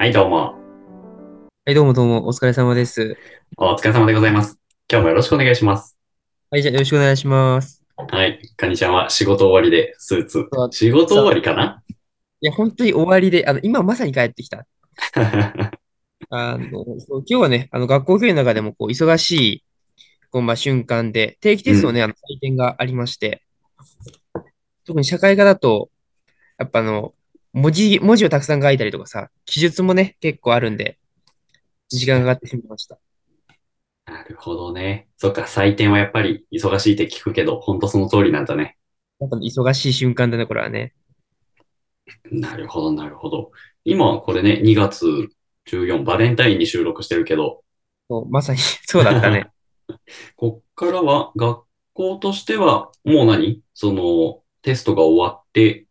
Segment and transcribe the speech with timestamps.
[0.00, 0.54] はい、どうも。
[1.66, 3.18] はい、どうもどうも、お疲れ様です。
[3.58, 4.58] お疲れ様でございます。
[4.90, 5.98] 今日もよろしくお願いします。
[6.50, 7.84] はい、じゃあよろしくお願いします。
[7.98, 10.64] はい、かにちゃんは仕事終わりでスーツそ。
[10.64, 11.82] う仕事終わりかな？
[12.40, 14.66] いや、本当に終わりで、あの、今まさに帰ってきた。
[16.30, 19.64] あの、そう今日はね、あの、学校教員の中でも、こう、忙しい、
[20.30, 23.42] こう、まあ、瞬間で、定期テストのね、あの、採点がありまして、
[24.86, 25.90] 特に社会科だと、
[26.58, 27.12] やっぱあの、
[27.52, 30.98] 文字、文字をたくさん書いたりとかさ、記述もね、結構あるんで、
[31.88, 32.98] 時間がかかってしまいました。
[34.06, 35.08] なるほどね。
[35.16, 38.76] そっか、採点はやっぱり忙しいって聞くけど、ほんとその通りなんだね。
[39.18, 40.94] やっぱ忙しい瞬間だね、これはね。
[42.30, 43.50] なるほど、なるほど。
[43.84, 45.06] 今はこれね、2月
[45.66, 47.62] 14、バレンタインに収録してるけど、
[48.08, 49.50] そうまさにそうだったね。
[50.36, 51.62] こっからは学
[51.92, 53.62] 校としては、もう何？
[53.74, 55.86] その、テストが終わって、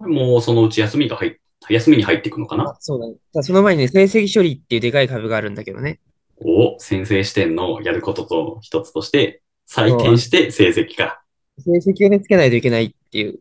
[0.00, 1.36] もうそのうち休みが入っ、
[1.68, 2.64] 休みに入っていくのかな？
[2.64, 3.14] あそうだね。
[3.32, 6.00] ただその前にね、成績処理っていうでかい壁があるんだけどね。
[6.40, 11.22] を先生視点のやることと一つとして、採点して成績か。
[11.58, 13.40] 成績をね、つけないといけないっていう。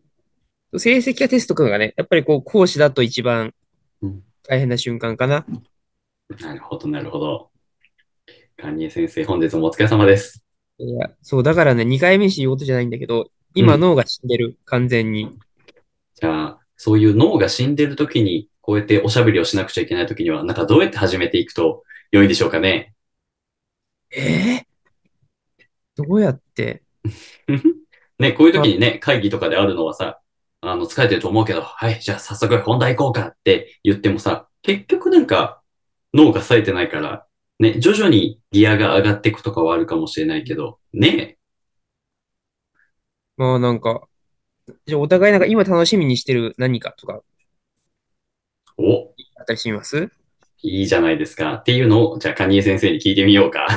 [0.79, 3.53] 成績がテストくんがね、やっぱりこう、講師だと一番
[4.01, 5.45] うん大変な瞬間かな。
[6.41, 7.49] なるほど、なるほど。
[8.57, 10.43] カニエ先生、本日もお疲れ様です。
[10.77, 15.29] いや、そう、だからね、2回目にし言うことじゃないんだけど、今うん脳が死んでる、完全に。
[16.15, 22.93] じゃあ、そういう脳が死んでる時に、こうやっておしゃべりをしなくちゃいけない時には、なんかどうやって始めていくと良いでしょうかね？
[24.15, 24.63] えー？
[25.95, 26.83] どうやって？
[28.19, 30.19] ね、こういう時にね、会議とかであるのはさ、
[30.61, 35.61] あの、疲れてると思うけど、はい、じゃあ早速本題行こうかって言ってもさ、結局なんか
[36.13, 37.27] 脳が冴えてないから、
[37.59, 41.37] ね、徐々にギアが上がっていくとかはあるかもしれないけど、ね。
[43.35, 44.07] まあなんか、
[44.85, 47.21] じゃあお互いなんか今楽しみにしてる何かとか
[48.77, 49.97] お、あったりします？
[49.97, 51.55] っていいじゃないですか。
[51.55, 53.67] っていうのを、じゃあ、カニエ先生に聞いてみようか。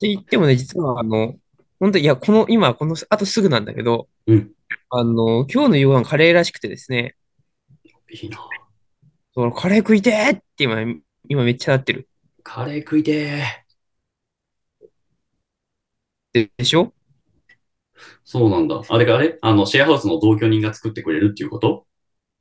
[0.00, 1.34] 言ってもね、実はあの、
[1.78, 4.52] 本当いや、この、今、この、あとすぐなんだけど、うん。
[4.90, 7.14] あの、今日の夕飯カレーらしくてですね、
[8.10, 8.38] いいな。
[9.34, 10.82] そのカレー食いてーって今、
[11.28, 12.08] 今めっちゃなってる。
[12.42, 14.86] カレー食いてー。
[16.32, 16.92] ででしょ？
[18.28, 18.82] そうなんだ。
[18.88, 21.86] あれかあれあの、シェアハウスの同居人が作ってくれるっていうこと？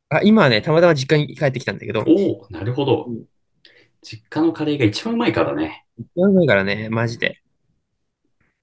[0.10, 3.26] あ、今はね、たまたま実家に帰ってきたんだけど、おおなるほどうん。
[4.02, 5.86] 実家のカレーが一番うまいからね。
[6.16, 7.40] やばいからね、マジで。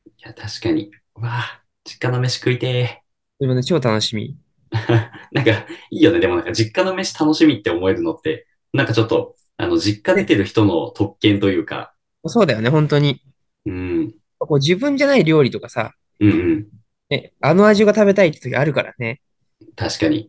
[0.07, 0.91] いや、確かに。
[1.15, 3.03] うわあ、実家の飯食いて
[3.39, 4.37] でもね、超楽しみ。
[4.73, 4.77] ー。
[5.31, 5.53] なんか、
[5.91, 6.19] いいよね。
[6.19, 11.95] でもなんか、実家の飯楽しみって思えるのって、なんかちょっと、あの、実家出てる人の特権というか、
[12.27, 13.21] そうだよね、本当に。
[13.67, 16.69] うん、こう自分じゃない料理とかさ、うんうん。
[17.13, 19.21] ね、あの味が食べたいって時あるからね。
[19.77, 20.29] 確かに。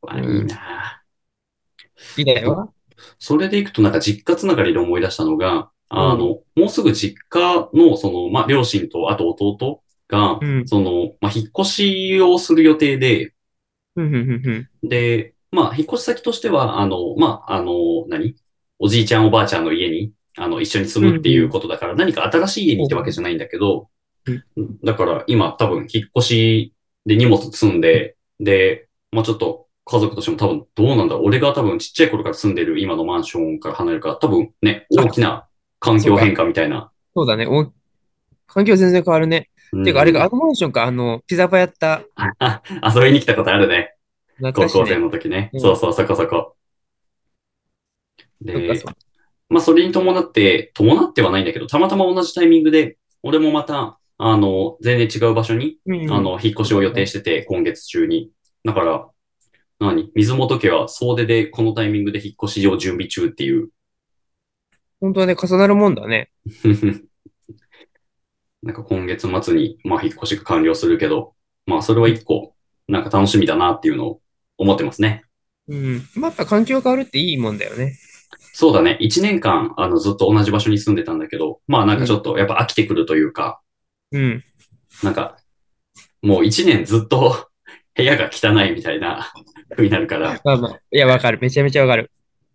[0.00, 1.02] わあ、いうんいな
[2.16, 2.72] いいだよ。
[3.18, 13.34] それでいくとなんか実家つながりで思い出したのが、あの、もうすぐ実家の、その、まあ、両親と、あと弟が、うんその、まあ、引っ越しをする予定で。
[14.84, 17.72] で、まあ、引っ越し先としては、あの、まあ、あの、
[18.08, 18.36] 何？
[18.78, 23.88] おじいちゃんおばあちゃんの家に、あの、一緒に住むっていうことだから、何か新しい家に行ったわけじゃないんだけど、
[24.84, 26.74] だから今多分引っ越し
[27.06, 35.48] で荷物積んで、で、まあちょっと家族としても多分どうなんだ俺が多分ちっちゃい頃から住んでる今のマンションから離れるから、多分ね、大きな
[35.78, 36.90] 環境変化みたいな。
[37.14, 37.46] そうだね。
[37.46, 37.72] お
[38.46, 39.48] 環境全然変わるね。
[39.72, 42.62] うんてか、あれが、あのマンションか、あの、ピザパやった、あ
[42.94, 43.94] 遊びに来たことあるね。
[44.52, 44.98] 高校生。
[44.98, 45.50] の時ね。
[45.52, 46.56] うんそうそう、そこそこ。
[48.40, 48.82] で
[49.48, 58.30] まあそれに伴って、伴ってはないんだけど、たまたま同じタイミングで、俺もまた、あの、全然違う場所に、うんあの、引っ越しを予定してて、今月中に。
[58.66, 59.08] だから、
[59.78, 60.12] 何？
[60.14, 63.70] 水本家は総出でこのタイミングで引っ越しを準備中っていう。
[65.00, 66.30] 本当はね、重なるもんだね。
[68.62, 71.32] なんか今月末に、まあ引っ越しが完了するけど、
[71.64, 72.54] まあそれは一個、
[72.88, 74.20] なんか楽しみだなっていうのを
[74.58, 75.24] 思ってますね。
[75.66, 76.02] うん。
[76.14, 77.96] まあ、やっぱ環境が変わるっていいもんだよね。
[78.52, 78.98] そうだね。
[79.00, 83.59] 一年間、あの、ずっと同じ場所に住んでたんだけど、まあなんかちょっとやっぱ飽きてくるというか、
[84.12, 84.44] うん。
[85.02, 85.36] なんか、
[86.22, 87.48] もう一年ずっと
[87.94, 89.32] 部屋が汚いみたいな
[89.70, 91.38] 風になるから、まあまあ、いや、わかる。
[91.40, 92.10] めちゃめちゃわかる。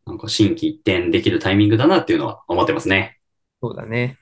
[0.05, 3.19] なんか心機一転できるタイミングだなっていうのは思ってますね。
[3.61, 4.17] そうだね。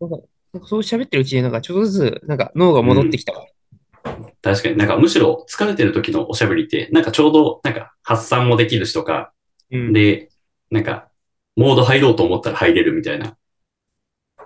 [0.00, 0.16] なんか、
[0.54, 3.46] なんかそう喋ってるうちになんかちょっとずつ、なんか脳が戻ってきたわ。
[4.40, 9.32] 確かになんかむしろ疲れてる時のおしゃべりって、なんかちょうどなんか発散もできるしとか、
[9.70, 9.92] うん。
[9.92, 10.30] で、
[10.70, 11.10] なんか、
[11.56, 13.36] モード入ろうと思ったら入れるみたいな。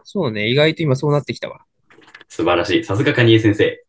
[0.04, 0.48] そうね。
[0.48, 1.64] 意外と今そうなってきたわ。
[2.32, 2.82] 素晴らしい。
[2.82, 3.84] さすがカニエ先生。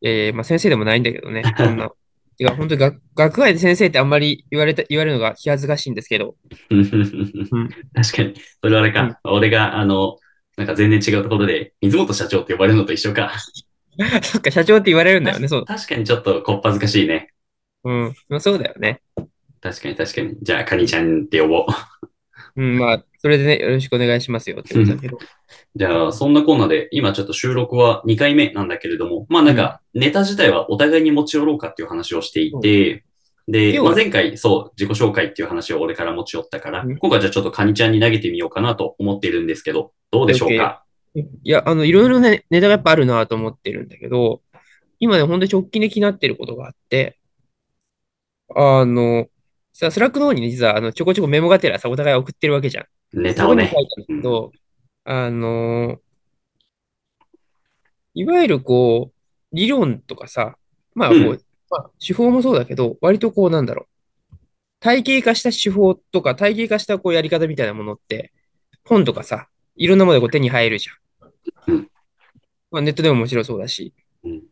[0.00, 1.42] えー、まあ先生でもないんだけどね。
[1.54, 1.90] こんな。
[2.38, 6.34] てか、本当に学学外で先生ってあんまり言われた、言われるのが気恥ずかしいんですけど。
[6.70, 6.88] うん。
[6.88, 6.96] 確
[8.16, 8.34] かに。
[8.62, 9.20] それはあれか。
[9.24, 10.16] うん、俺が、あの、
[10.56, 13.30] なんか全然違うところで、水本社長って呼ばれるのと一緒か。
[14.24, 15.66] そっか、社長って言われるんだよね、そう。
[15.66, 17.28] 確かにちょっとこっぱずかしいね。
[17.84, 18.14] うん。
[18.30, 19.02] まあ、そうだよね。
[19.60, 20.36] 確かに確かに。
[20.40, 21.66] じゃあ、カニちゃんって呼ぼう。
[22.56, 25.18] うん、まあ、それでね、よろしくお願いしますよってことだけど。
[25.74, 33.04] じゃあ、そんなコーナーで、今ちょっと収録は2回目なんだけれども、まあなんか、ネタ自体はお互いに持ち寄ろうかっていう話をしていて、
[33.48, 40.84] で、まあ、前回、そう、自己紹介っていう話を俺から持ち寄ったから、今回じゃあちょっとカニちゃんに投げてみようかなと思っているんですけど、どうでしょうか？
[41.14, 44.42] いや、あの、いろいろね、ネタがやっぱあるなと思ってるんだけど、
[45.00, 47.18] 今ね、ほんと直近で気になってることがあって、
[48.54, 49.26] あの、
[49.72, 52.82] さ、スラックの方にね、実は、あの、ちょこちょこメモがてらさ、お互い送ってるわけじゃ
[53.14, 53.22] ん。
[53.22, 53.68] ネタをね。
[53.68, 54.52] そこに書いたんだけど、
[55.06, 55.98] うん、あの、
[58.14, 60.56] いわゆるこう、理論とかさ、
[60.94, 61.40] まあこう、うん、
[61.70, 63.86] まあ、手法もそうだけど、割とこう、なんだろ
[64.30, 64.36] う。
[64.80, 68.32] 体系化した手法とか、体系化したこうやり方みたいなものって、
[68.84, 71.74] 本とかさ、いろんなものでこう手に入るじゃん。
[71.74, 71.88] うん、
[72.70, 73.94] まあ、ネットでももちろんそうだし。
[74.24, 74.42] うん、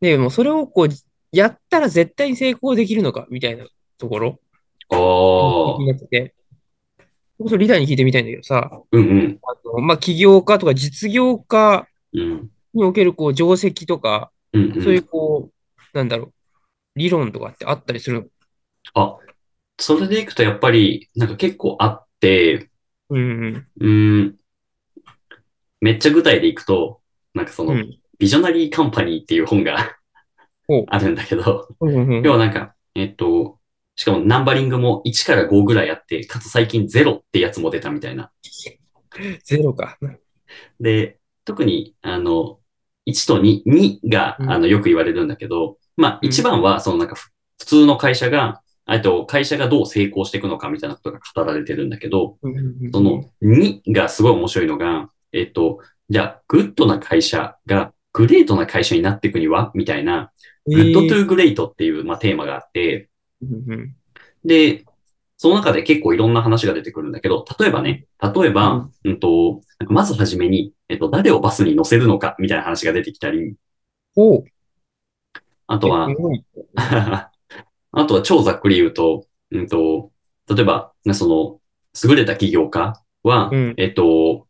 [0.00, 0.88] でも、それをこう、
[1.30, 3.66] やったら絶対に成功できるのかみたいな
[4.04, 4.38] ところ。
[4.90, 6.08] ああ。
[6.08, 6.34] て
[7.46, 9.38] それリーダーに聞いてみたいんだけどさ、うんうん。
[9.42, 16.32] あのまあ、起業家とか実業家におけるこう定石とか、うんうん、そういうこう、なんだろう、
[16.96, 18.30] 理論とかってあったりする
[18.94, 19.16] あ、
[19.78, 22.70] それでいくとやっぱり、なんか結構あって、
[23.10, 24.36] うん、うん、ん。
[25.80, 27.00] めっちゃ具体でいくと、
[27.34, 29.96] なんかその、うん、ビジョナリーカンパニーっていう本が
[30.88, 31.68] あるんだけど、
[32.22, 33.58] 要はなんか、えっと、
[33.96, 38.30] しかもナンバリングも1から5ぐらいあって、かつ最近0ってやつも出たみたいな。
[39.48, 39.98] 0か。
[40.80, 42.58] で、特に、あの、
[43.06, 47.14] 1と2、2が、あの、よく言われるんだけど、まあ、一番は、そのなんか、
[47.58, 52.36] 普通の会社が、えっと、会社がどう成功していくのかみたいなことが語られてるんだけど、
[52.92, 55.78] その2がすごい面白いのが、えっと、
[56.10, 59.70] じゃあ、グッドな会社がグレートな会社になっていくには？
[59.74, 60.32] みたいな、
[60.66, 63.08] Good to Great っていう、まあ、テーマがあって、
[64.44, 64.84] で、
[65.36, 73.54] その中で結構いろんな話が出てくるんだけど、例えばね、例えば、うん、うんと、まずはじめに、えっと、誰をバスに乗せるのかみたいな話が出てきたり、
[74.16, 74.44] お
[75.66, 76.08] あとは、
[77.92, 80.12] あとは超ざっくり言うと、うんと、
[80.48, 81.60] 例えば、その、
[82.10, 84.46] 優れた起業家は、うん、えっと、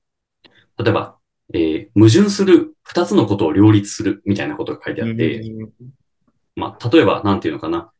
[0.78, 1.18] 例えば、
[1.52, 5.70] えー、矛盾する二つのことを両立するみたいなことが書いてあって、うん、
[6.56, 7.92] まあ、例えば、なんていうのかな。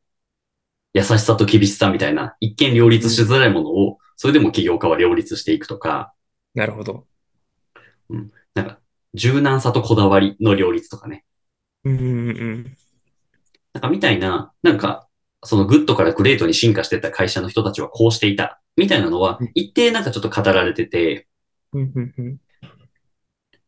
[0.95, 6.15] 優しさと厳しさみたいな、一見両立しづらいものを、それでも起業家は両立していくとか。
[6.55, 7.07] なるほど。
[8.11, 8.33] うん。
[8.55, 8.79] なんか、
[9.13, 11.25] 柔軟さとこだわりの両立とかね。
[11.83, 12.77] うんうんうん。
[13.73, 15.09] なんかみたいな、なんか、
[15.43, 21.27] そのグッドからグレートに進化してた会社の人たちはこうしていた、みたいなのは、一定なんかちょっと語られてて、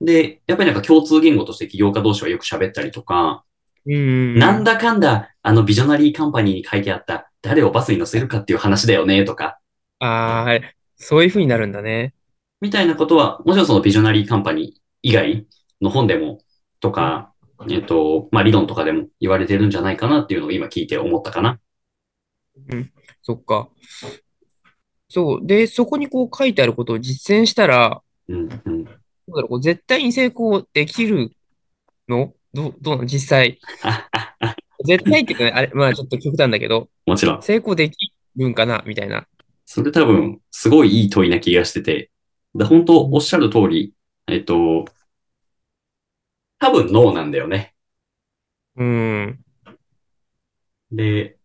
[0.00, 3.44] で、やっぱりなんか共通言語として起業家同士はよく喋ったりとか、
[3.86, 9.60] なんだかんだ、あのビジョナリーカンパニーに書いてあった、誰をバスに乗せるかっていう話だよね、とか。
[10.00, 10.60] ああ、
[10.96, 12.12] そういう風になるんだね。
[12.60, 15.46] みたいなことは、もちろんそのビジョナリーカンパニー以外
[15.80, 16.40] の本でも、
[16.80, 17.32] とか、
[17.70, 21.60] えっと、まあ、理論とかでも言われてるんじゃないかなっていうのを今聞いて思ったかな。
[22.68, 23.68] うん、そっか。
[25.08, 25.46] そう。
[25.46, 28.84] で、そこにこう書いてあることを実践したら、うん、うん。
[28.84, 28.92] だ
[29.28, 31.30] ろう、絶対に成功できる
[32.08, 32.34] の？
[32.56, 33.06] どう、どうなの？
[33.06, 33.60] 実際。
[34.84, 37.42] 絶対っていうかね、あれ、まあちょっと極端だけど、もちろん。
[37.42, 39.26] 成功できるんかなみたいな。
[39.64, 42.10] それ多分、すごいいい問いな気がしてて、
[42.54, 43.92] だ本当おっしゃる通り、
[44.26, 44.86] えっと、
[46.58, 47.74] 多分ノーなんだよね。
[48.76, 49.38] うん。
[50.90, 51.36] で、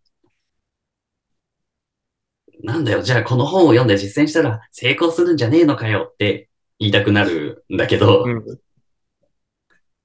[2.64, 6.50] なんだよ、じゃあこの本を読んで実践したら成功するんじゃねえのかよって
[6.80, 8.46] 言いたくなるんだけど、うん、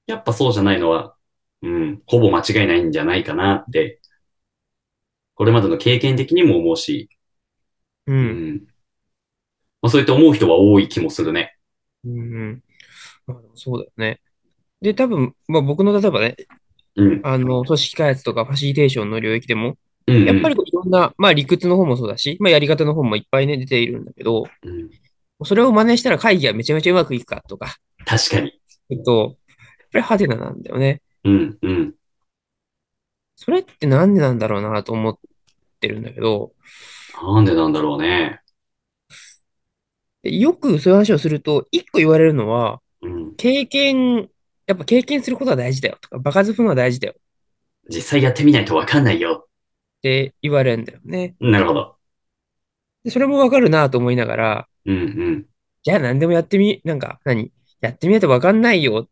[0.07, 1.15] やっぱそうじゃないのは、
[1.61, 3.99] うん、ほぼ間違いないんじゃないかなって、
[5.35, 7.09] これまでの経験的にも思うし、
[8.07, 8.15] うん。
[8.15, 8.63] うん、
[9.81, 11.57] まあ、そうやって思う人は多い気もするね。
[12.05, 12.63] うん。
[13.27, 14.21] まあ、そうだよね。
[14.81, 16.35] で、多分、まあ僕の例えばね、
[16.95, 24.89] うん、あの、組織開発とかファシリテーションの領域でも、うんうん、やっぱりいろんな、まあ理屈の方もそうだし、まあやり方の方もいっぱいね、出ているんだけど、うん、
[25.45, 27.77] それを真似したら会議がめちゃめちゃうまくいくかとか。
[28.05, 28.59] 確かに。
[28.89, 29.35] えっと、
[29.93, 31.01] れ派手ななんだよね。
[31.23, 31.93] うんうん。
[33.35, 35.17] それってなんでなんだろうなと思っ
[35.79, 36.53] てるんだけど、
[37.21, 38.41] なんでなんだろうね。
[40.23, 43.35] よくそういう話をすると、一個言われるのは、うん。
[43.35, 44.29] 経験、
[44.65, 47.13] やっぱ経験することは大事だよとか、場数踏むのは大事だよ。
[47.89, 49.45] 実際やってみないとわかんないよ。
[49.45, 49.49] っ
[50.01, 51.35] て言われるんだよね。
[51.39, 51.95] なるほど。
[53.03, 55.45] でそれもわかるなと思いながら、うんうん。
[55.83, 57.51] じゃあ何でもやってみ、なんか、何？
[57.79, 59.09] やってみないとわかんないよっ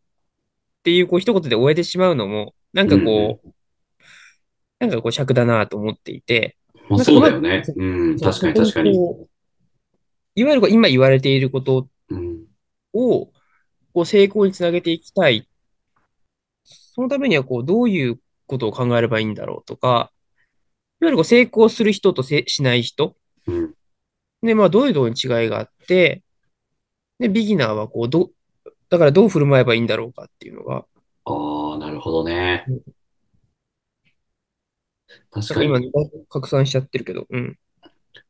[0.86, 3.50] ていう、こう、一言で終えてしまうのも、なんかこう、
[4.80, 7.64] なんかこう、尺だなと思っていて、まあ、そうだよね。
[7.66, 8.96] そううん、確かに確かに。
[10.36, 12.46] いわゆる今言われていることうん、
[12.94, 13.32] を、
[13.94, 15.50] こう、成功につなげていきたい。
[16.64, 20.12] そのためには、こう、どういうことを考えればいいんだろうとか、
[21.02, 23.16] いわゆるこう成功する人とせしない人。
[23.48, 23.74] うん、
[24.44, 26.22] で、まあ、どういうところに違いがあって、
[27.18, 28.30] で、ビギナーはこう、ど、
[28.90, 30.86] だからどう振る舞えばいいんだろうかっていうのが、
[31.26, 32.82] ああ、なるほどねうん。
[35.32, 35.66] 確かに。
[35.66, 35.80] 今、
[36.30, 37.58] 拡散しちゃってるけど、うん。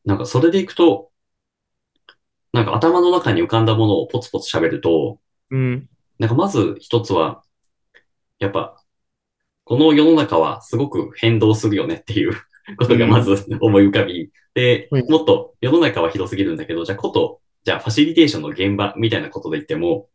[0.06, 1.12] なんかそれでいくと、
[2.54, 5.20] なんか頭の中に浮かんだものをポツポツ喋ると、
[5.52, 5.90] うん。
[6.20, 7.44] なんかまず一つは、
[8.40, 8.82] やっぱ、
[9.66, 12.34] この世の中はすごく変動するよねっていう
[12.78, 20.08] ことがまず思い浮かび、でうん、もっと世の中は広すぎるんだけど、じゃあこと、じゃあファシリテーションの現場みたいなことで言っても、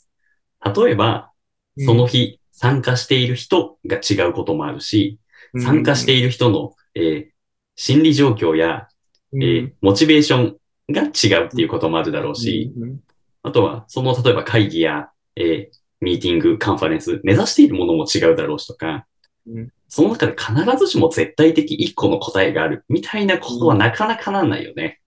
[0.64, 1.30] 例えば、
[1.78, 5.18] その日参加している人が違うこともあるし、
[5.58, 7.30] 参加している人の、えー
[7.76, 8.88] 心理状況や、
[9.32, 10.56] うん、えーモチベーション
[10.90, 13.00] が違うっていうこともあるだろうし、うん
[13.42, 19.06] あとは、その、例えば会議や、えーミーティング、カンファレンス、目指しているものも違うだろうしとか、
[19.46, 25.00] うんその中で必ずしも絶対的一個の答えがある、みたいなことはなかなかなんないよね。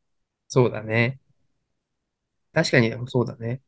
[0.49, 1.19] そうだね。
[2.53, 3.61] 確かにそうだね。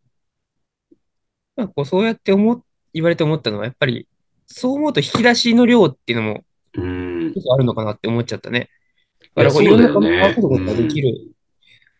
[1.56, 2.62] まあ、こうそうやって思っ、
[2.94, 4.08] 言われて思ったのは、やっぱり、
[4.48, 6.44] そう思うと引き出しの量っていうのも
[6.78, 8.70] あるのかなって思っちゃったね。
[9.36, 11.18] だからこういろんなそうだよねアウトプットができる、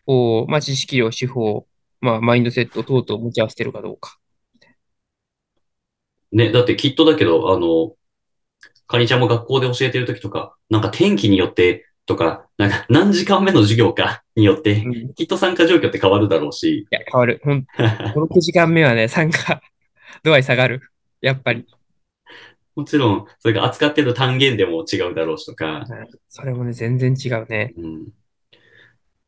[0.04, 1.66] こう、まあ、知識量、手法、
[2.00, 4.18] まあ、マインドセット等々を持ち合わせてるかどうか。
[6.32, 7.94] ね、だってきっとだけど、あの、
[8.86, 17.40] かにちゃんも学校で教えてるときとか、なんか天気によってとか、なんか何時間目の授業かによってう、ん、いきっと参加状況って変わるだろうし、や、変わる。
[17.44, 19.60] ほん、5、6時間目はね、 参加
[20.22, 20.80] 度合い下がる。
[21.20, 21.66] やっぱり。
[22.76, 25.84] もちろん、それが扱ってる単元でも違うだろうしとか、
[26.28, 27.74] それもね、全然違うね。
[27.76, 28.02] うん。
[28.02, 28.06] っ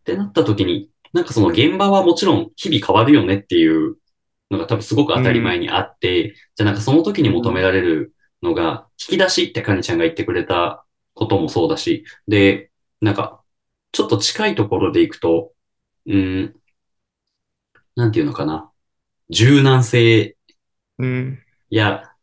[0.04, 3.96] てなった時に、なんかその現場はもちろん日々変わるよねっていう
[4.50, 12.67] のが多分すごく当たり前にあって、じゃあなんかその時に求められるのが、引き出しってカニちゃんが言ってくれたこともそうだし、で、
[13.00, 13.42] なんか、
[13.92, 15.52] ちょっと近いところでいくと、
[16.06, 16.54] うん、
[17.96, 18.70] なんていうのかな。
[19.30, 20.36] 柔軟性
[20.98, 21.38] うん。
[21.70, 22.14] や、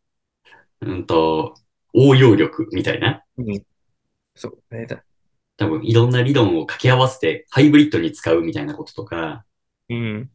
[0.81, 1.55] うんと、
[1.93, 3.23] 応用力みたいな。
[3.37, 3.63] うん。
[4.35, 4.85] そうね。
[4.87, 5.03] だ
[5.57, 9.45] 多分いろんな理論を掛け合わせてハイブリッドに使うみたいなこととか、
[9.89, 10.31] うん。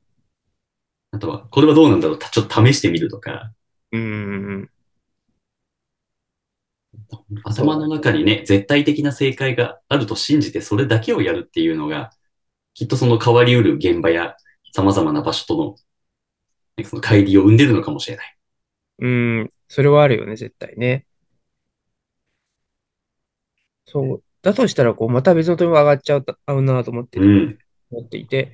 [1.13, 3.53] あとは、これはどうなんだろうたちょっと試してみるとか、
[3.93, 4.71] うん。
[7.45, 12.11] 頭の中にね、絶対的な正解があると信じてそれだけをやるっていうのが、
[12.75, 14.37] きっとその変わりうる現場や
[14.73, 15.76] 様々な場所との、
[16.76, 18.37] ねその乖離を生んでるのかもしれない。
[19.00, 19.50] うん。
[19.69, 21.07] それはあるよね、絶対ね。
[23.87, 24.23] そう。
[24.42, 27.59] だとしたら、こう、また別の問いも上がっちゃう合うなと思って、うん。
[27.90, 28.52] 思っていて、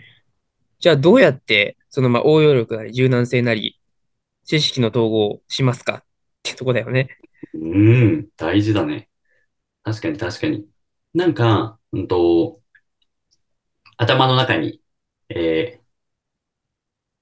[0.78, 3.78] じゃあどうやって、その、まあ、応用力なり、柔軟性なり、
[4.44, 6.04] 知識の統合をしますかっ
[6.42, 7.18] てとこだよね。
[7.54, 8.28] うん。
[8.36, 9.08] 大事だね。
[9.84, 10.68] 確かに確かに。
[11.14, 12.62] なんか、うんと、
[13.96, 14.82] 頭の中に、
[15.28, 15.86] えー、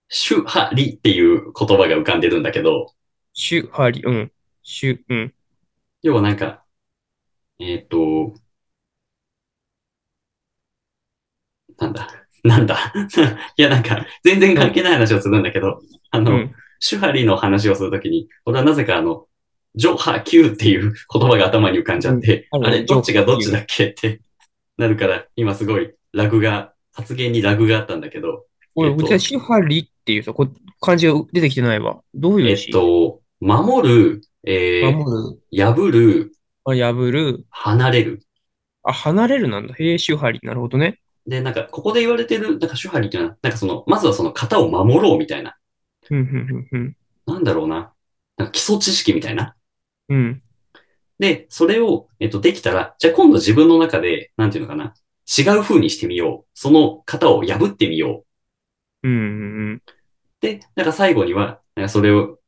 [0.09, 2.94] 主張理っていう言葉が浮かんでるんだけど、
[3.33, 4.33] シュ、ハリ、うん。
[4.62, 5.35] シュ、うん。
[6.02, 6.64] 要はなんか、
[7.59, 8.35] えっ、と、
[11.78, 12.09] なんだ、
[12.44, 12.76] なんだ。
[13.56, 15.80] いや、なんか、全然関係ない話をするんだけど、
[16.11, 16.54] あの、うん。
[16.78, 19.26] シュハリの話をするときに、俺はなぜかあの、
[19.74, 24.20] ジョハキューっていう言葉が頭に浮かんじゃって、うんあれ、どっちがどっちだっけって
[24.78, 30.48] なるから、今すごいラグが、発言にラグがあったんだけど、俺、えっとうちはシュハリっていうさ、こ
[30.80, 32.00] 漢字が出てきてないわ。
[32.14, 36.32] どういうえっ字と、守る、えー、守る、破る、
[36.64, 38.20] あ破る、離れる。
[38.84, 39.74] あ、離れるなんだ。
[39.74, 40.40] へえ、シュハリ。
[40.42, 41.00] なるほどね。
[41.26, 45.56] で、なんか、ここで言われてる、なんか、シュハリっていうのは、なんかその、まずはその型を守ろうみたいな、
[46.10, 47.92] うん、うん、うん、なんだろうな、
[48.36, 49.56] なんか基礎知識みたいな。
[50.08, 50.16] うん。
[50.16, 50.42] うん。
[51.18, 54.94] で、それを、えっと、できたら、じゃあ今度自分の中で、なんていうのかな、
[55.26, 56.50] 違う風にしてみよう。
[56.54, 58.25] その型を破ってみよ
[59.02, 59.08] う。
[59.08, 59.16] うん、う
[59.75, 59.82] ん、
[60.40, 62.38] で、なんか最後には、なんかそれを、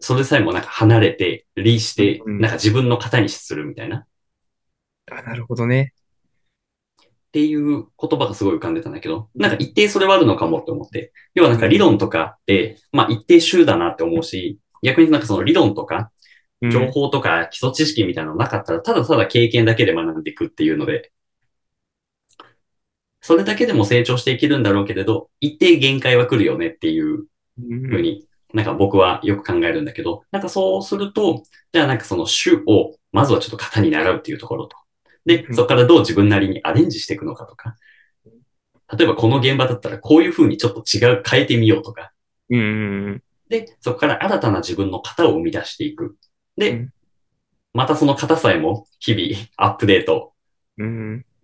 [0.00, 3.98] それさえもなんか離れて、離して、うんなんか自分の型にするみたいな。
[3.98, 4.06] っ
[5.10, 5.92] あ、なるほどね。
[7.34, 11.12] ていう言葉がすごい浮かんでたんだけど、なんか一定それはあるのかもって思って。
[11.34, 16.12] 要はなんか理論とかって、まあ一定週だなって思うし、逆になんかその理論とか、
[16.70, 21.12] 情報とか基礎知識みたいなのなかったら、ただただ経験だけで学んでいくっていうので、
[23.20, 27.24] それだけでも成長していけるんだろうけれど、一定限界は来るよねっていう
[27.56, 31.42] ふうに、なんか僕はよく考えるんだけど、なんかそうすると、
[31.72, 34.76] じゃあなんかその種を、まずはちょっと型に習うっていうところと。
[35.24, 37.76] で、そこからどう自分なりにアレンジしていくのかとか。
[38.96, 42.12] 例えばこの現場だったらこういうふうにちょっと違う変えてみようとか。
[43.48, 46.16] で、そこから新たな自分の型を生み出していく。
[46.56, 46.88] で、
[47.72, 50.32] またその型さえも日々アップデート。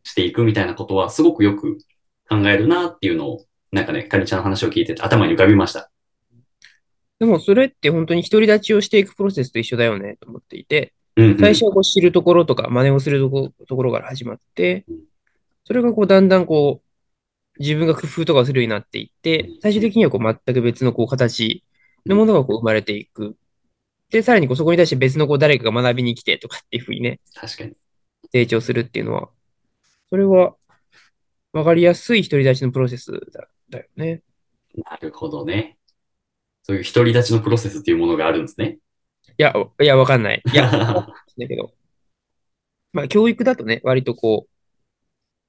[0.03, 1.79] していくみたいなことはすごくよく
[2.29, 5.91] 考えるなっていうのを、なんかね、かりちゃんの話を聞いてて頭に浮かびました。
[7.19, 14.87] でもそれって本当に独り立ちをしていくプロセスと一緒だよねと思っていて、うんうん、最初はこう知るところとか真似をするとこところから始まって、
[15.65, 21.63] それがこうだんだんこう自分が工夫とかするようになっていって、最終的にはこう全く別のこう形
[22.07, 23.37] のものがこう生まれていく。
[24.11, 27.73] で、さらにこうそこに対して別のこう誰かが学びに来てとかっていうふうにね、確かに。
[28.33, 29.31] 成長するっていうのは、
[30.09, 30.57] それは
[31.53, 34.23] 分かりやすい独り立ちのプロセスだだよね。
[34.77, 35.79] なるほどね。
[36.63, 38.79] そういう独り立ちのプロセスっていうものがあるんですね。
[39.39, 40.43] いや、いや、わかんない。
[40.53, 40.71] いや、
[41.39, 41.73] だけど。
[42.93, 44.51] まあ、教育だとね、割とこう、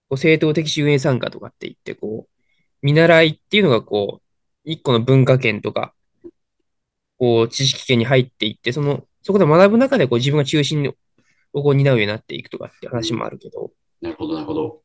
[0.09, 2.41] こう正当的主演参加とかって言って、こう、
[2.81, 4.25] 見習いっていうのがこう、
[4.63, 5.93] 一個の文化圏とか、
[7.21, 10.91] こう、知識圏に入っていって、その、そこで学ぶ中でこう自分が中心
[11.53, 13.71] をこう担うようになっていくとかって話もあるけど。
[14.01, 14.81] なるほど、なるほど。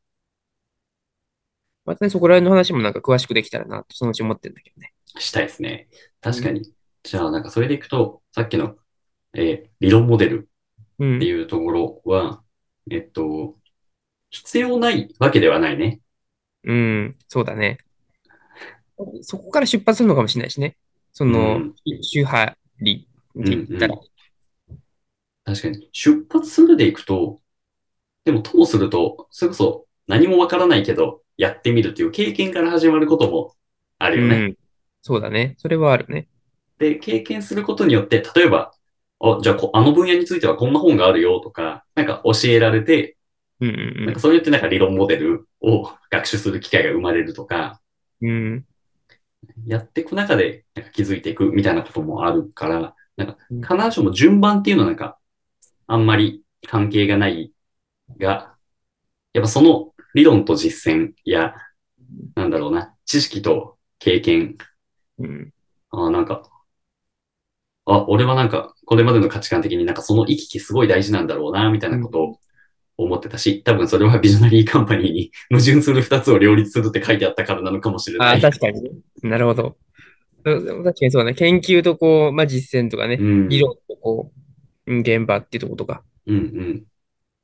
[1.87, 4.93] またね、そこら辺の話もなんか詳しくできたらなと、そのうち思ってるんだけどね。
[5.19, 5.88] したいですね。
[6.21, 6.61] 確かに。
[6.61, 6.73] うん、
[7.05, 8.76] じゃあ、なんかそれでいくと、さっきの、
[9.33, 10.50] えー、理論モデル
[10.97, 12.43] っていうところは、
[12.87, 13.57] うん、えっと、
[14.28, 16.00] 必要ないわけではないね。
[16.64, 17.78] うん、そうだね。
[19.23, 20.76] そこから出発するのかもしれないしね。
[21.16, 23.08] その、うん、周波理
[23.40, 23.96] って言ったら、う
[24.70, 24.78] んうん。
[25.44, 25.88] 確かに。
[25.90, 27.40] 出発するでいくと、
[28.26, 33.55] でも、ともすると、それこそ何もわからないけど、やってみるっていう経験から始まることも
[33.98, 34.37] あるよね。
[34.37, 34.57] うん、
[35.00, 35.55] そうだね。
[35.57, 36.29] それはあるね。
[36.76, 38.72] で、経験することによって、例えば、
[39.18, 43.16] あ、じゃあ、あの分野についてはこんな本があるよとか、なんか教えられて、
[43.61, 47.81] うんうんうん、なんかそうやってなんか理論モデルを学習する機会が生まれるとか、
[48.20, 48.66] うん、
[49.66, 55.18] やっていく中でなんか気づいていくみたいなこともあるから、なんか必ずしも順番っていうのはなんか、
[55.87, 57.53] あんまり関係がない
[58.18, 58.57] が、
[59.33, 61.55] やっぱその理論と実践や、
[62.35, 64.57] なんだろうな、知識と経験、
[65.18, 65.53] うん、
[65.90, 66.42] あなんか、
[67.87, 72.40] あ、俺はなんか、これまでの価値観的になんかその行き来すごい大事なんだろうな、みたいなことを
[72.98, 78.38] 思ってたし、多分それはビジョナリーカンパニーに 矛盾する二つを両立するって書いてあったからなのかもしれない。
[78.38, 78.90] あ、確かに。
[79.22, 79.76] なるほど。
[80.44, 81.35] 確かにそうだね。
[81.35, 84.32] 研究とこう、まあ、実践とかね、うん、理論とこ
[84.87, 86.02] う、現場っていうとことか。
[86.26, 86.85] うんうん。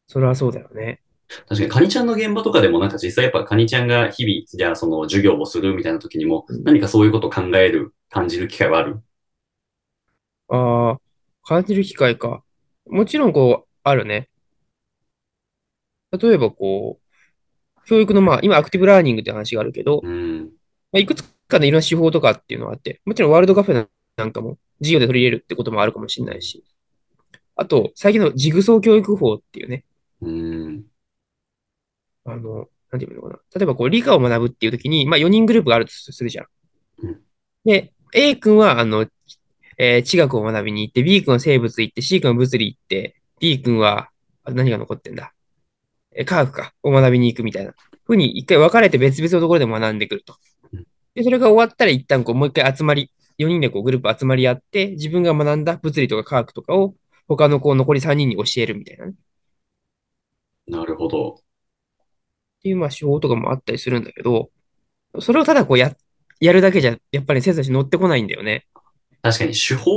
[0.06, 1.00] それはそうだよね。
[1.48, 9.00] 確かに、カニちゃんの現場とかでもなんか実際やっぱカニちゃんが日々、じゃあその授業をするみたいな時にも、何かそういうことを考える、感じる機会はある？
[10.48, 11.00] ああ、
[11.44, 12.44] 感じる機会か。
[12.86, 14.28] もちろんこう、あるね。
[16.18, 20.51] 例えばこう、教育のまあ、今アクティブラーニングって話があるけど、うん、
[20.92, 26.64] まあ、いくつかのいろんな手法とかっていうのがあって、もちろんワールドカフェなんかも授業で取り入れるってこともあるかもしれないし、
[27.57, 29.85] あと、最近のジグソー教育法っていうね、
[30.20, 30.85] うん、
[32.25, 33.38] あの、なんていうのかな。
[33.55, 36.46] 例えばこう理科を学ぶっていうときに、まあ4人グループがあるとするじゃん。
[37.03, 37.20] うん、
[37.64, 39.07] で、A 君は、あの、
[39.79, 44.11] えー、地学を学びに行って、B 君は生物行って、C 君は物理行って、D 君は、
[44.44, 45.33] 何が残ってんだ？
[45.33, 45.41] えー、
[46.27, 47.75] 科学か、を学びに行くみたいな。
[48.05, 50.37] ふうに一回分かれて別々のところで学んでくると。
[51.14, 56.94] で、それが終わったら一旦こう、もう一回集まり、4人でこうグループ集まり合って、自分が学んだ物理とか科学とかを
[57.29, 59.14] 他のこう残り3人に教えるみたいなね。
[60.68, 61.35] なるほど。
[61.35, 64.51] っていうまあ手法とかもあったりするんだけど、
[65.20, 65.94] それをただこうや、
[66.40, 68.66] やるだけじゃ、やっぱり先生たち乗ってこないんだよね。
[69.22, 69.90] 確かに手法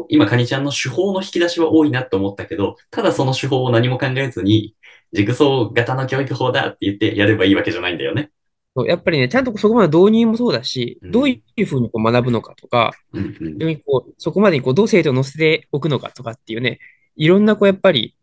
[0.00, 4.74] を、今、カニちゃんの手法の引き出しは多いなと思ったけど、ただその手法を何も考えずに、
[5.14, 8.30] ジグソー型の教育法だって言ってやればいいわけじゃないんだよね。
[8.76, 16.80] そうやっぱりね、ちゃんとそこまで導入もそうだし、うん、どういうふうにこう学ぶのかとか、うんうん、こうそこまでにこうどう生徒を乗せておくのかとかっていうね、
[17.14, 18.16] いろんなこうやっぱり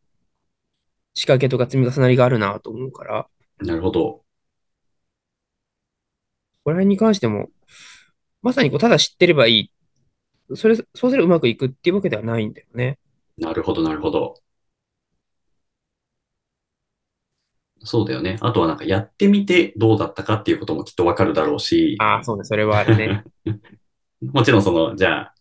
[1.13, 3.27] 仕掛けとか積み重なりがあるなと思うから、
[3.61, 4.01] なるほど。
[4.01, 4.23] こ
[6.65, 7.47] こら辺に関しても、
[8.41, 9.71] まさにこうただ知ってればいい。
[10.55, 12.99] それ、そうすればうまくいくっていうわけではないんだよね。
[13.37, 14.35] なるほど、なるほど。
[17.83, 18.37] そうだよね。
[18.41, 21.97] あとはなんかやってみてどうだったかっていうこともきっとわかるだろうし。
[21.99, 22.43] ああ、そうね。
[22.43, 23.23] それはあるね。
[24.21, 25.35] もちろんその、じゃあ、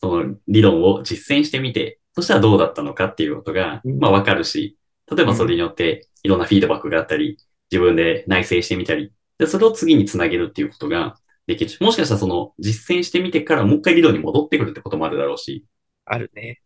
[0.00, 4.76] その理論を実践してみて、そそしたらどうだったのかっていうことが、うんまあわかるし、
[5.10, 7.38] 例えばそれによっていろんなフィードバックがあったり、
[7.70, 11.16] 自分で内省してみたり、でそれを次につなげるっていうことが
[11.46, 15.64] できるし、もしかしたらその実践してみてからもう一回理論に戻ってくるってこともあるだろうし、
[16.04, 16.60] あるね。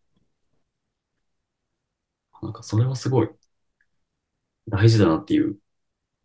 [2.43, 3.29] なんかそれはすごい
[4.69, 5.57] 大事だなっていう。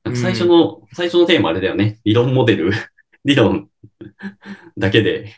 [0.03, 1.99] なんか最初の、最初のテーマあれだよね。
[2.03, 2.71] 理論モデル。
[3.25, 3.69] 理論
[4.77, 5.33] だけで、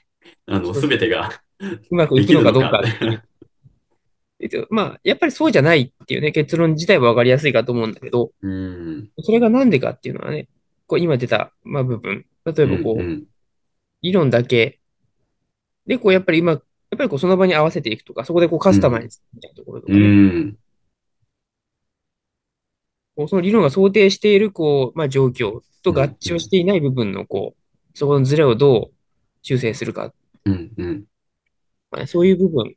[0.46, 2.82] あの、すべてがうまくいくのかどうか
[4.70, 9.10] まあ、やっぱりそうじゃないっていうね、結論自体は分かりやすいかと思うんだけど、うん。
[9.20, 10.48] それがなんでかっていうのはね、
[10.88, 13.24] こう今出た、まあ、部分、例えばこう、うんうん
[14.02, 14.80] 理論だけ
[15.86, 16.62] で、こうやっぱり今、やっ
[16.98, 20.58] ぱりこうその場に合わせていくとか、そこでこうカスタマイズみたいなところとかうね、ん。
[23.28, 28.94] その理論が想定しているこう、まあ、状況と合致をしていない部分のこう、そこのズレをどう
[29.42, 30.14] 修正するか、
[30.46, 30.72] うん。
[30.78, 31.04] うん。
[31.92, 32.76] まあね、そういう部分、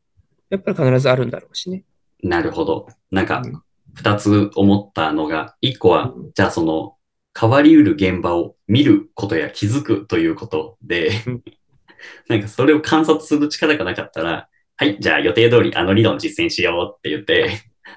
[0.50, 1.84] やっぱり必ずあるんだろうしね。
[2.22, 2.88] なるほど。
[3.10, 3.62] なんかうん、
[3.94, 6.96] 二つ思ったのが、一個はうん、じゃあその、
[7.38, 11.42] 変わりうる現場を見ることや気づくということでうん、
[12.28, 17.50] なんかそれを観察する力がなかったら、はい、じゃあ予定通りあの理論実践しようって言って、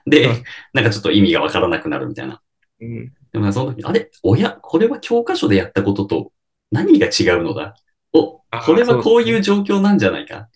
[0.06, 2.42] でうん、なんかちょっと意味がわからなくなるみたいな。
[2.82, 3.14] うん。
[3.32, 4.10] でもその時、あれ？
[4.24, 6.32] おや、これは教科書でやったことと
[6.72, 7.76] 何が違うのだ？
[8.14, 10.38] お、これはこういう状況なんじゃないか？
[10.38, 10.50] っ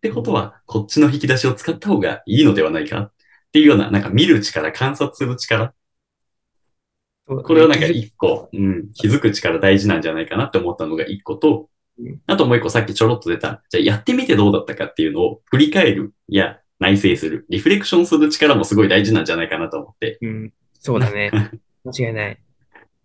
[0.00, 3.00] てことは、こっちの引き出しを使った方がいいのではないか？
[3.00, 3.12] っ
[3.52, 5.72] ていうような、なんか見る力、観察する力？
[7.26, 11.68] これはなんか一個、うん、気づく力大事なんじゃないかなって思ったのが一個と
[11.98, 16.12] うん、あともう一個さっきちょろっと出た、じゃあやってみてどうだったかっていうのを振り返る。
[16.28, 20.18] や内省する、リフレクションする力もすごい大事なんじゃないかなと思って。
[20.20, 20.52] うん。
[20.78, 21.30] そうだね。
[21.84, 22.38] 間違いない。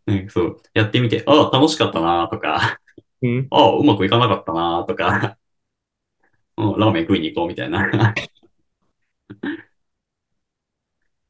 [0.08, 0.62] うん、そう。
[0.74, 2.80] やってみて、ああ、楽しかったなとか、
[3.22, 3.48] うん？
[3.52, 5.38] あ あ、うまくいかなかったなとか、
[6.58, 7.86] うん、ラーメン食いに行こうみたいな。
[8.10, 8.14] っ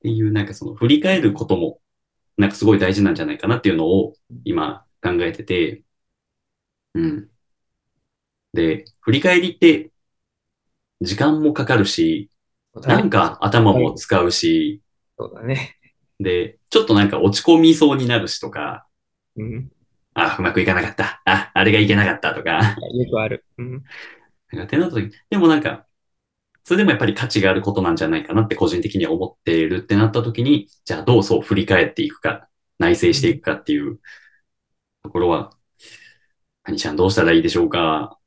[0.01, 1.79] ていう、なんかその振り返ることも、
[2.37, 5.83] なんかすごい大事なんじゃないかなっていうのを今考えてて、
[6.93, 7.31] うん。
[8.53, 9.91] で、振り返りって
[11.01, 12.30] 時間もかかるし、
[12.73, 14.81] なんか頭も使うし、
[15.17, 15.77] そうだね。
[16.19, 18.87] で、ちょっとなんか落ち込みそうになるしとか、
[19.35, 19.71] うん。
[20.13, 21.21] あ、うまくいかなかった。
[21.25, 23.45] あ、あれがいけなかったとか、よくある。
[23.57, 23.71] うん。
[23.71, 25.85] なんかってなった時、でもなんか、
[26.63, 33.99] それでもやっぱり価値があることなんじゃないかなって個人的には思っているってなった時に、じゃあどうそう振り返っていくか、内省していくかっていう
[35.03, 35.51] ところは、
[36.63, 38.17] 何ちゃんどうしたらいいでしょうか？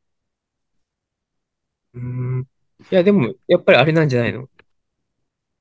[1.94, 2.46] うん。
[2.90, 4.48] いや、でも、やっぱりあれなんじゃないの？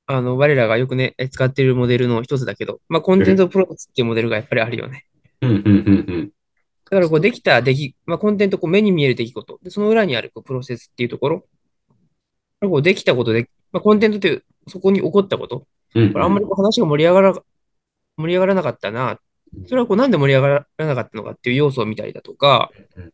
[0.06, 5.06] あの、我らがよくね、使っているモデルの一つだけど、まあ、コンテンツプロセスっていうモデルがやっぱりあるよね。
[5.40, 6.32] うん、うん、うん、だ
[6.90, 9.58] から、こう、できた出来、まあ、コンテンツ、こう、目に見える出来事。
[9.62, 11.44] で、その裏にあるこうプロセスっていうところ。
[12.60, 15.66] こう、できたことで、まあ、コンテンツという、そこに起こったこと。
[15.94, 16.12] うん。
[16.12, 17.34] これあんまりこう話が盛り上がら、
[18.16, 19.18] 盛り上がらなかったな。
[19.66, 23.12] それはこう、なんで盛り上がらなかったのかっていう要素を見たりだとかうん、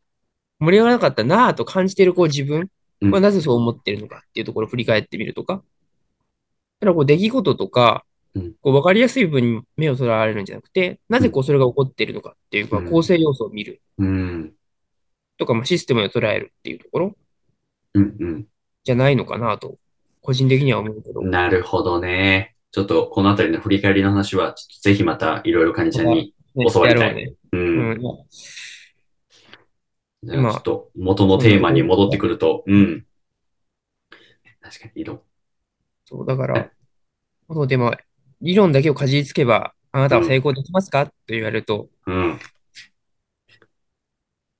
[0.58, 2.70] 盛り上がらなかったなぁと感じているこう自分
[3.00, 5.54] うんはなぜそう思っているのかっていうところを振り返ってみるとか。
[5.54, 14.52] だからこう、出来事とかうん、こう、わかりやすい部分に目を取られるんじゃなくて、なぜこう、それが起こっているのかっていう、まあ、うん構成要素を見るうん、
[15.36, 17.16] とか、まあ、システムを捉えるっていうところ
[17.94, 18.46] うん、うん。
[18.84, 19.78] じゃないのかなと、
[20.22, 21.22] 個人的には思うけど。
[21.22, 22.54] なるほどね。
[22.70, 27.32] ちょっとこのあたりの振り返りの話は、ぜひまたいろいろカニちゃんに、ね教わりたいやろうね。
[27.52, 27.56] う。
[27.56, 28.00] うんん。
[28.00, 28.16] いやじゃあ
[30.26, 33.06] ちょっと元のテーマに戻ってくると、うん。
[34.60, 35.24] 確かに色。
[36.04, 36.70] そう、だから、
[37.48, 37.94] そうでも、
[38.42, 42.38] 理論だけをかじりつけば、あなたは成功できますか、と言われると、やっうん。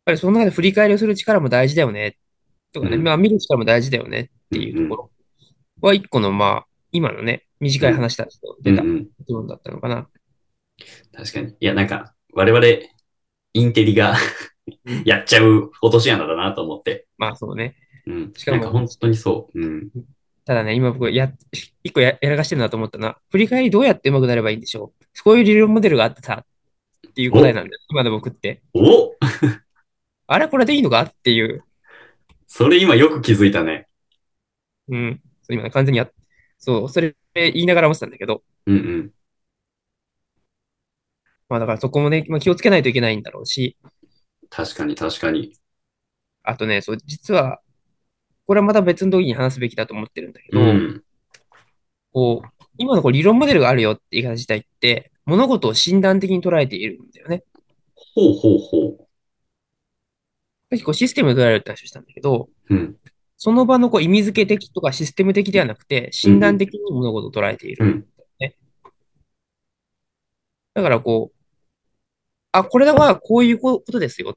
[0.07, 2.16] ぱりその中で振り返りをする力も大事だよね、
[2.73, 5.11] とかね、うんまあ見る力も大事だよねっていうところ
[5.88, 8.83] は一個の、まあ、今のね、短い話たちと出た。
[8.83, 10.09] 部分だったのかな。
[11.12, 11.55] 確かに。
[11.61, 12.66] いや、なんか、我々、
[13.53, 14.16] インテリが
[15.04, 17.06] やっちゃう落とし穴だなと思って。
[17.18, 17.76] まあそうね。
[18.06, 18.33] うん。
[18.37, 19.61] しかもなんか本当にそう。
[19.61, 19.90] うん。
[20.44, 21.33] ただね、今僕や、
[21.85, 25.04] 一個ややらかしてるなと思ったのは、振り返りどうやって上手くなればいいんでしょう？
[25.12, 26.44] そういう理論モデルがあってさ、
[27.09, 28.62] っていう答えなんだよ、今の僕って。
[28.74, 29.14] お
[30.26, 31.02] あれこれでいいのか？
[31.02, 31.62] っていう。
[32.46, 33.87] それ今よく気づいたね。
[34.88, 35.20] うん。
[35.42, 36.12] そう今ね完全にやっ、
[36.59, 39.11] そう、それ言いながら思ってたんだけど、うんうん。
[41.48, 43.76] まあだからそこもね、まあ、気をつけないといけないんだろうし、
[44.50, 45.56] 確かに確かに。
[46.42, 47.60] あとね、そう、実は、
[48.46, 51.04] これはまた別の時に話すべきだと思ってるんだけど、うん。
[52.12, 57.44] こう、今のこう理論モデルがあるよって言い方自体って、物事を診断的に捉えているんだよね。
[57.94, 59.06] ほうほうほ
[60.70, 62.74] さっきこうシステムで捉えるって話をしたんだけど、う。
[62.74, 62.96] うん。
[63.36, 67.86] その場のこう意味付け的とかシステム的ではなくて、診断的に物事を捉えている。
[67.86, 68.06] うん。
[70.74, 71.39] だからこう、
[72.52, 74.36] あ、これはこういうことですよ。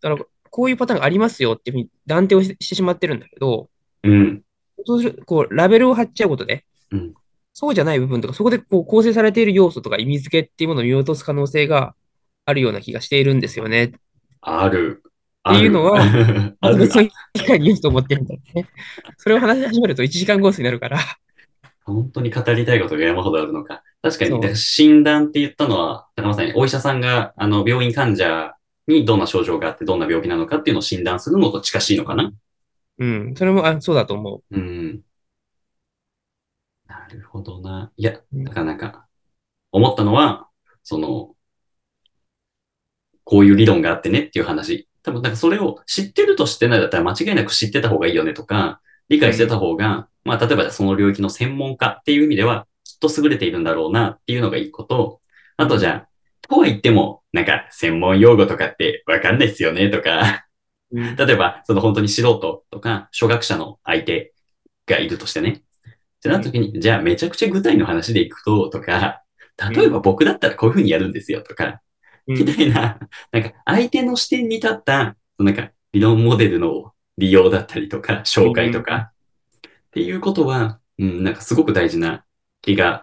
[0.00, 3.68] だからこういうパターンがありますよっていうふうに断定をししてしまってるんだけど、
[4.02, 4.42] うん。
[4.86, 7.14] そうするこうラベルを貼っちゃうことで、うん
[7.60, 11.96] そうじゃない部分とか、そこでこう構成されている要素とか意味付けっていうものを見落とす可能性が
[12.44, 13.94] あるような気がしているんですよね。
[14.42, 15.02] ある。
[15.50, 15.98] っていうのは
[16.78, 18.68] 別の機会に言うと思ってるんだよね。
[19.16, 21.00] それを話し始めると1時間コースになるから。
[21.92, 23.82] 本当に語りたいことが山ほどあるのか。
[24.02, 28.54] 確かに、そうだから診断って言ったのは、高間さんにお医者さんが、あの、病院患者
[28.86, 32.32] にどんな症状があって、どんな病気なのかっていうのを診断するのと近しいのかな
[32.98, 33.34] うん。
[33.36, 35.00] それも、あ、そうだと思うん。
[36.86, 37.92] なるほどな。
[37.96, 39.06] いや、うんなかなか、
[39.72, 40.48] 思ったのは、
[40.82, 41.34] その、
[43.24, 44.88] こういう理論があってねっていう話。
[45.02, 55.20] 多分、なんかそれを知ってると知ってないだったら間違いなく知ってた方がいいよねとか、理解してた方が、まあ、例えばその領域の専門家っていう意味では、きっと優れているんだろうなっていうのが一個と、
[55.56, 56.08] あとじゃあ、
[56.48, 60.46] とは言っても、なんか専門用語とかってわかんないっすよねとか。
[60.92, 64.32] 例えば、その本当に素人とか、初学者の相手
[64.86, 65.50] がいるとしてね。
[65.50, 69.22] ってなった時に、じゃあめちゃくちゃ具体の話でいくと、とか、
[69.74, 71.80] 例えば僕だったらこういうふうにやるんですよ、とか、
[72.26, 72.98] うんみたいな、
[73.32, 79.12] なんか相手の視点に立った、なんか理論モデルの利用だったりとか、紹介とか、
[79.98, 82.24] っていうことは、うん、なんかすごく大事な
[82.62, 83.02] 気が、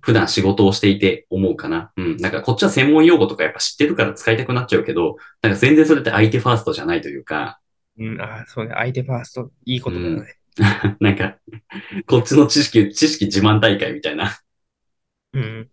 [0.00, 1.92] 普段仕事をしていて思うかな。
[1.96, 7.60] うん、なんかこっちは専門用語とかやっぱ知ってるから使いたくなっちゃうけど、なんか全然それって相手ファーストじゃないというか、
[7.96, 8.72] うん、あ、そうね。
[8.74, 10.36] 相手ファースト、いいことだよね。
[10.98, 11.36] なんか、
[12.06, 14.36] こっちの知識、知識自慢大会みたいな。
[15.34, 15.70] うん。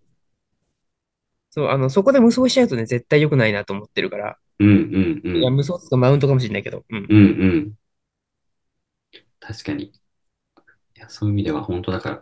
[1.50, 4.38] そう、あの、そこで無双しちゃうとね、絶対良くないなと思ってるから。
[4.60, 5.38] うんうんうん。
[5.38, 6.86] いや、無双とかマウントかもしれないけど。
[6.88, 7.08] うん。
[7.10, 7.22] うんう
[7.58, 7.74] ん。
[9.40, 9.99] 確かに。
[11.00, 12.22] いや、そういう意味では本当だから。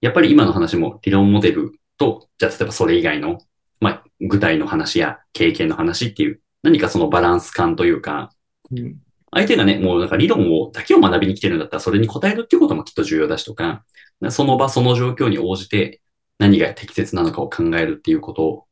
[0.00, 3.40] やっぱり今の話も理論モデルと、じゃあ例えばそれ以外の、
[3.78, 8.32] まあ、具体の話や経験の話っていう、何かそのバランス感というか、
[8.70, 8.96] うん。
[9.30, 13.84] 相手がね、もうなんか理論を、だけを学びに来てるんだったら、それに答えるっていうこともきっと重要だしとか、
[14.30, 16.00] その場その状況に応じて
[16.38, 18.66] 何が適切なのかを考えるっていうこと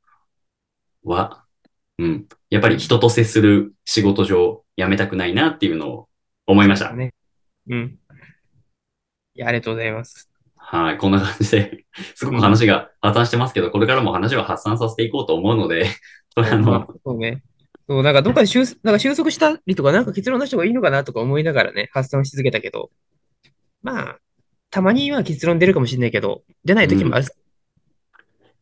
[1.04, 1.44] は、
[1.98, 2.26] うん。
[2.48, 6.08] やっぱり人と接する仕事上やめたくないなっていうのを
[6.46, 6.94] 思いました。
[6.94, 7.12] ね。
[7.68, 7.98] うん。
[9.36, 10.30] いや、ありがとうございます。
[10.56, 10.98] はい。
[10.98, 11.84] こんな感じで、
[12.16, 15.86] すごく話が破綻してますけど、これからも話は発散させていこうと思うので、
[16.34, 17.42] あまあの、そうね。
[17.88, 22.90] そう、なんかどっかで収なんか収束したりとか、なんか結論出した方がいいのかなとか思いながらね、発散し続けたけど、
[23.82, 24.18] まあ、
[24.70, 27.26] たまには結論出るかもしれないけど、出ない時もある。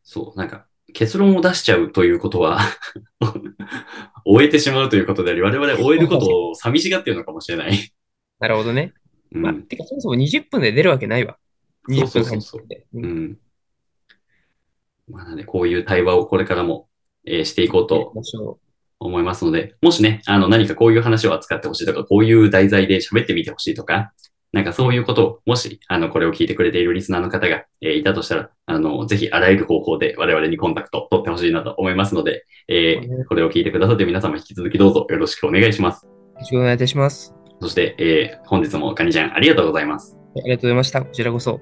[0.03, 2.61] そう、なんか、結論を出しちゃうということは、
[4.27, 7.93] 終えてしまうということであり、我々終えることを寂しがっているのかもしれない。
[8.41, 8.93] なるほどね。
[9.35, 9.43] うん。
[9.43, 11.37] まあ、てか、そもそも20分で出るわけないわ。
[11.89, 12.87] 20そう分そうそう30分で。
[12.95, 13.39] ううんん。
[15.11, 16.89] まあ、なんで、こういう対話をこれからも、
[17.27, 18.13] えーしていこうと
[19.01, 24.13] 思いますので、もしね、あの、何かこういう話を扱ってほしいとか、こういう題材で喋ってみてほしいとか、
[24.53, 36.07] なんかそういうことを、もし、あの、これを聞いてくれているリスナーの方が、えーいたとしたら、あの、ぜひあらゆる方法で我々にコンタクト取ってほしいなと思いますので、えーねこれを聞いてくださって皆様引き続きどうぞよろしくお願いします。
[36.07, 36.09] う。
[36.09, 37.44] よろしくお願いいたします。
[37.65, 40.19] そして、えー本日もカニちゃんありがとうございます。
[40.37, 41.01] ありがとうございました。
[41.01, 41.61] こちらこそ。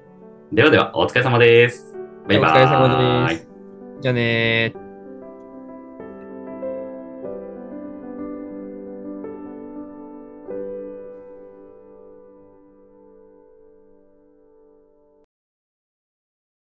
[0.51, 1.95] ではでは、お疲れ様です。
[2.27, 2.63] バイバーイ。
[2.63, 3.47] お疲れ様です。
[4.01, 4.82] じゃあねー。